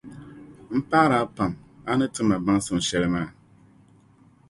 m 0.77 0.79
paɣiri 0.89 1.15
a 1.21 1.25
pam 1.35 1.53
a 1.89 1.91
ni 1.97 2.05
ti 2.13 2.21
ma 2.29 2.35
baŋsim 2.45 2.77
shɛli 2.87 3.09
maa. 3.13 3.29